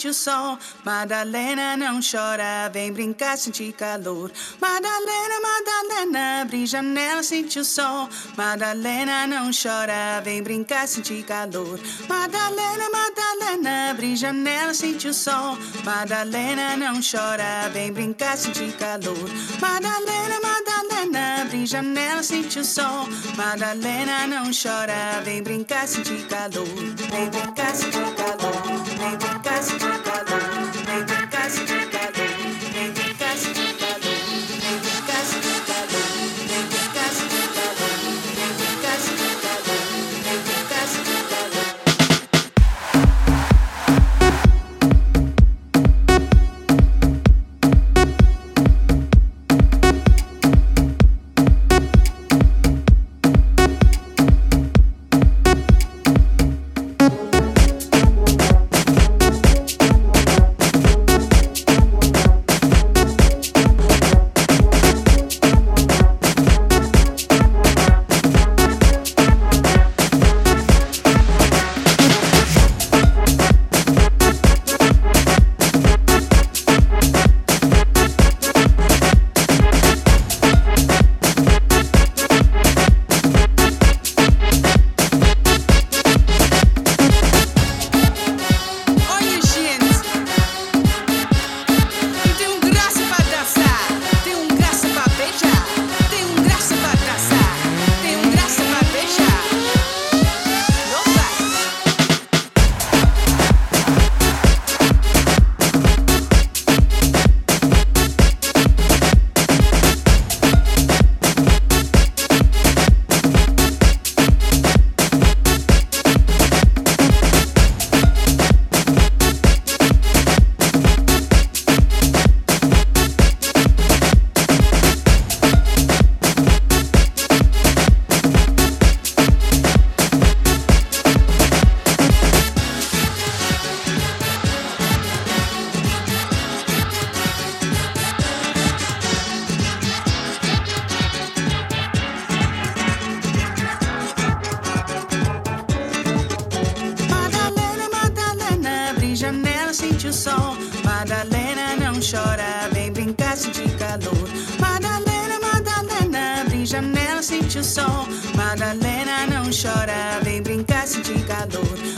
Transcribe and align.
sente 0.00 0.08
o 0.08 0.14
sol. 0.14 0.58
Madalena, 0.82 1.76
não 1.76 2.00
chora, 2.00 2.70
vem 2.72 2.90
brincar, 2.90 3.36
sente 3.36 3.70
calor. 3.72 4.32
Madalena, 4.58 5.34
Madalena, 5.42 6.40
abre 6.42 6.64
janela, 6.64 7.22
sente 7.22 7.58
o 7.58 7.64
sol. 7.64 8.08
Madalena, 8.34 9.26
não 9.26 9.50
chora, 9.52 10.22
vem 10.24 10.42
brincar, 10.42 10.88
sente 10.88 11.22
calor. 11.22 11.78
Madalena, 12.08 12.88
Madalena, 12.90 13.90
abre 13.90 14.16
janela, 14.16 14.72
sente 14.72 15.08
o 15.08 15.12
sol. 15.12 15.58
Madalena, 15.84 16.76
não 16.78 17.00
chora, 17.02 17.68
vem 17.70 17.92
brincar, 17.92 18.38
sente 18.38 18.72
calor. 18.78 19.28
Madalena, 19.60 20.40
Madalena, 20.40 21.42
abre 21.42 21.66
janela, 21.66 22.22
sente 22.22 22.58
o 22.58 22.64
sol. 22.64 23.06
Madalena, 23.36 24.26
não 24.26 24.50
chora, 24.50 25.20
vem 25.22 25.42
brincar, 25.42 25.86
sente 25.86 26.24
calor. 26.24 26.64
Vem 27.10 27.28
brincar, 27.28 27.74
sente 27.74 27.98
calor. 27.98 28.80
Vem 28.98 29.16
brincar, 29.18 29.62
sente 29.62 29.78
calor. 29.80 29.89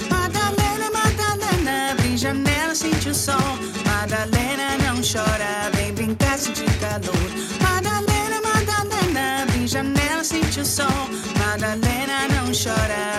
Madalena, 0.09 0.91
Madalena, 0.91 1.91
abre 1.93 2.17
janela, 2.17 2.75
sente 2.75 3.11
o 3.11 3.15
sol. 3.15 3.59
Madalena, 3.85 4.79
não 4.79 5.03
chora, 5.03 5.71
vem 5.75 5.93
brincar, 5.93 6.39
sente 6.39 6.65
calor. 6.81 7.29
Madalena, 7.61 8.41
Madalena, 8.41 9.43
abre 9.43 9.67
janela, 9.67 10.25
sente 10.25 10.61
o 10.61 10.65
sol. 10.65 10.87
Madalena, 11.39 12.27
não 12.29 12.47
chora, 12.53 13.12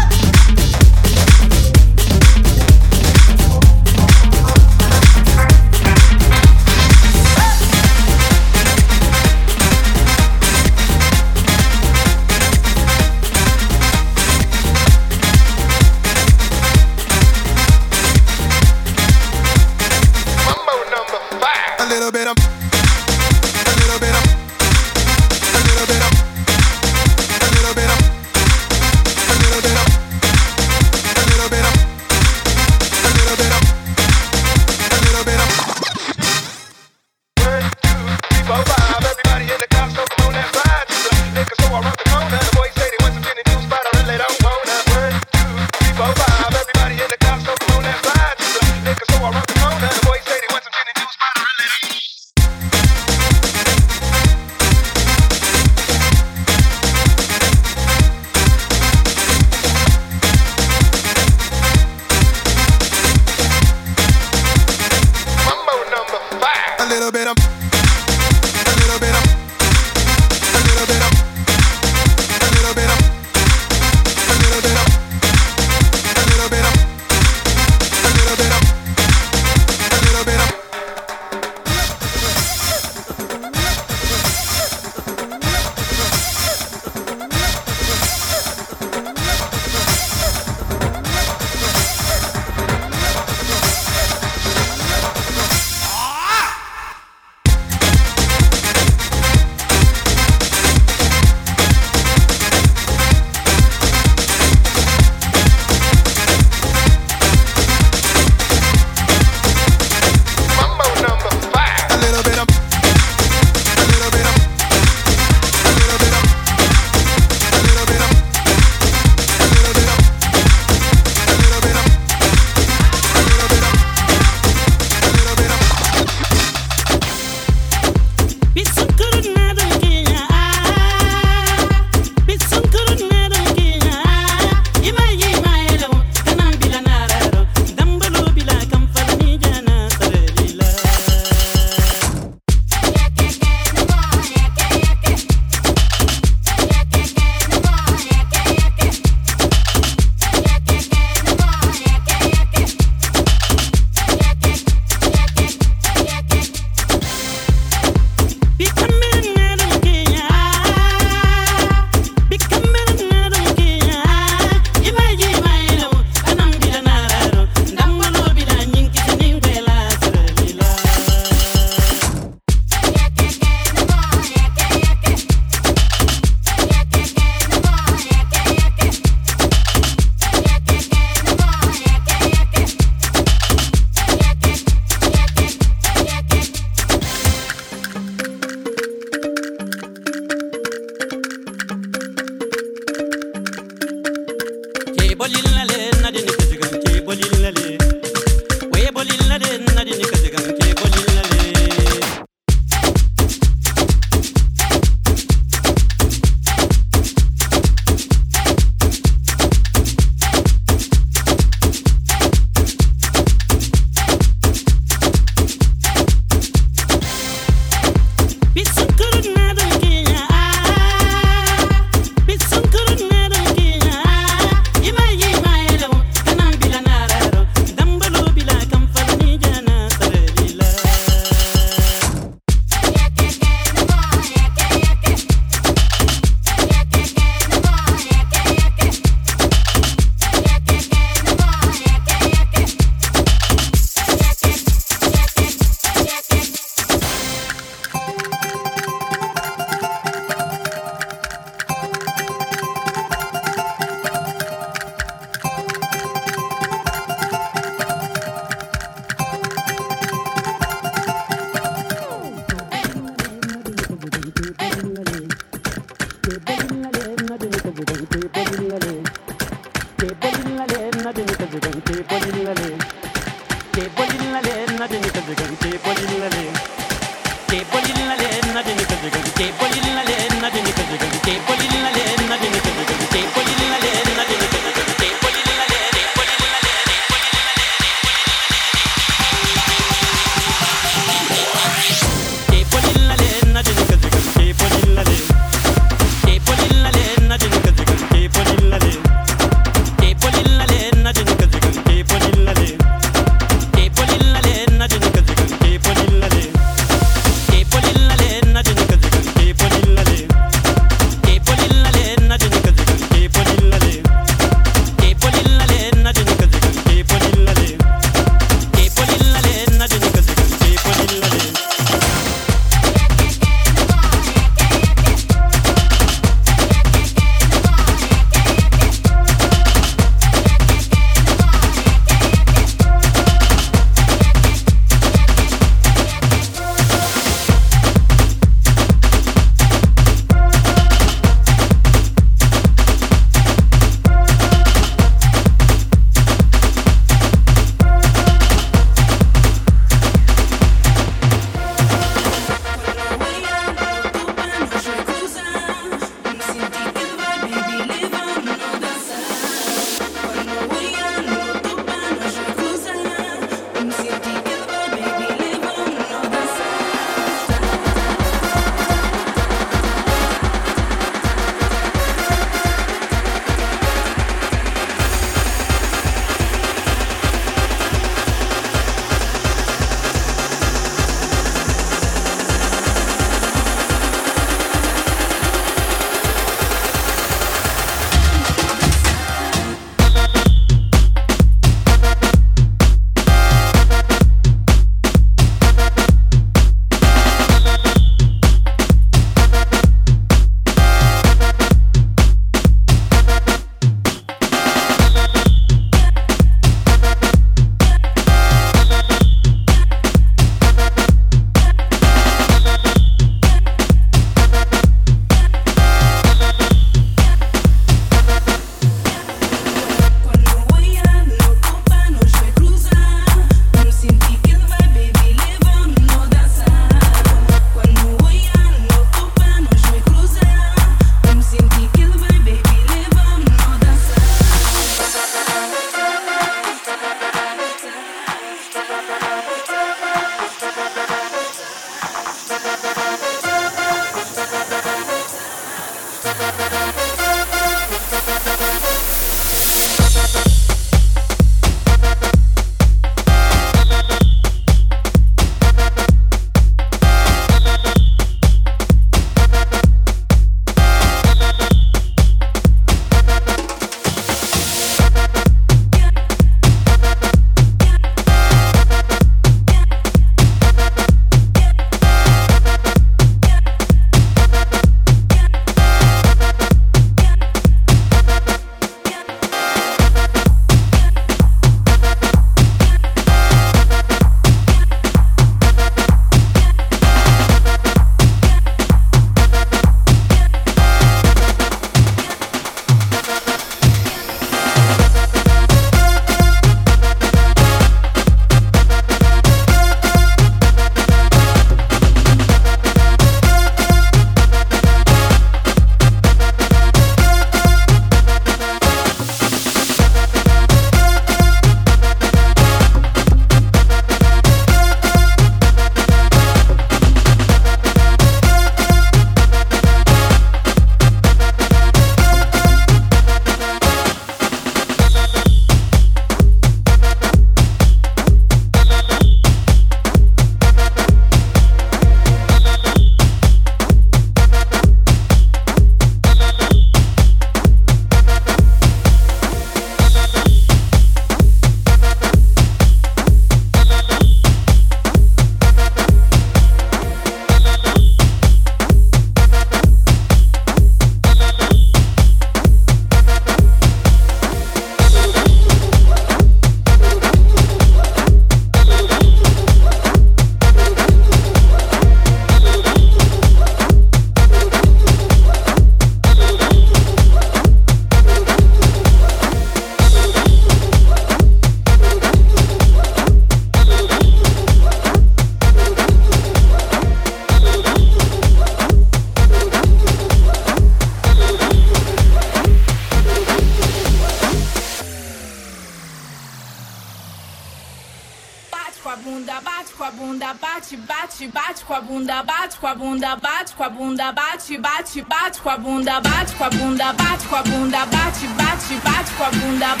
bunda 599.59 600.00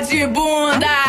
de 0.00 0.26
bunda. 0.26 1.05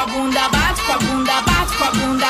com 0.00 0.02
a 0.02 0.06
bunda, 0.06 0.48
bate 0.48 0.82
com 0.82 0.92
a 0.92 0.98
bunda, 0.98 1.42
bate 1.42 1.76
com 1.76 1.84
a 1.84 1.90
bunda. 1.90 2.29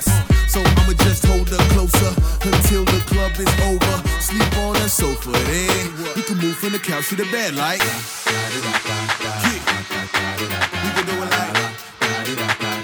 us. 0.00 0.52
So 0.52 0.60
I'ma 0.60 0.92
just 1.04 1.24
hold 1.24 1.48
her 1.48 1.64
closer 1.74 2.12
until 2.42 2.84
the 2.84 3.00
club 3.06 3.32
is 3.38 3.52
over. 3.68 3.96
Sleep 4.20 4.56
on 4.58 4.74
the 4.74 4.88
sofa, 4.88 5.30
then 5.30 6.16
you 6.16 6.22
can 6.22 6.38
move 6.38 6.56
from 6.56 6.72
the 6.72 6.78
couch 6.78 7.08
to 7.10 7.16
the 7.16 7.24
bed 7.24 7.54
like. 7.54 7.80
Yeah. 7.80 7.90
We 10.82 10.90
can 10.94 11.06
do 11.06 11.12
it 11.12 11.30
like. 11.30 12.79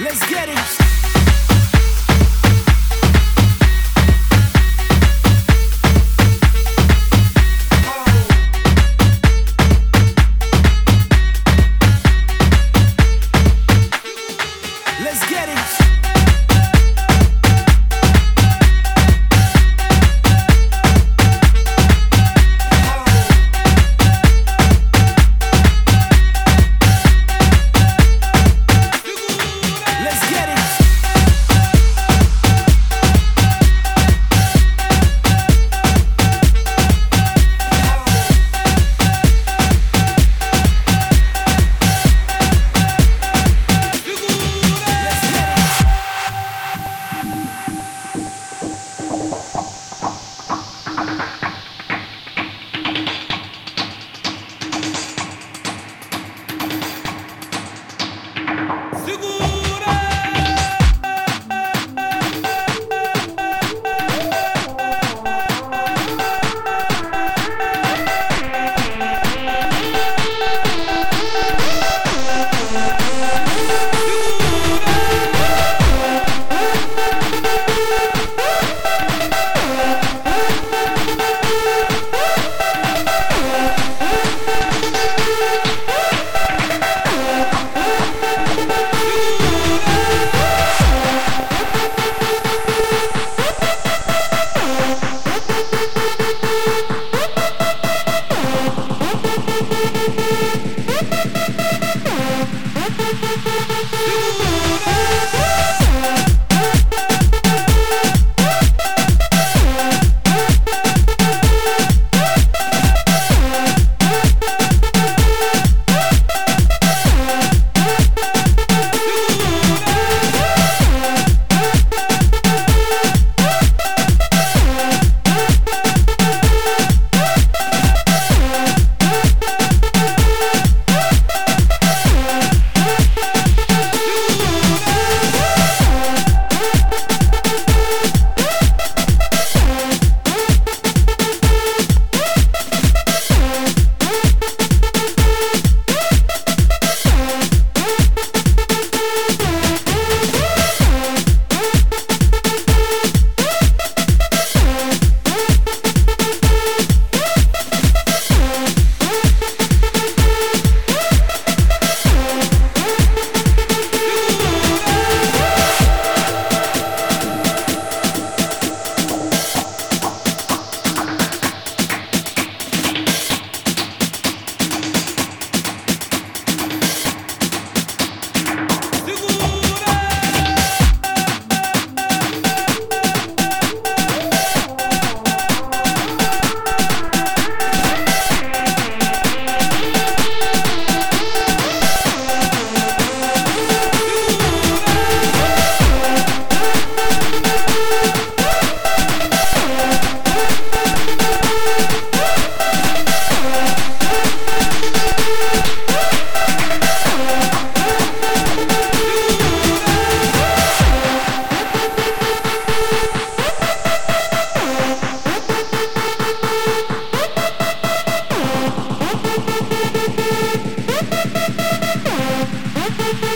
Let's 0.00 0.26
get 0.30 0.48
it. 0.48 0.79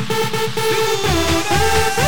You 0.08 2.03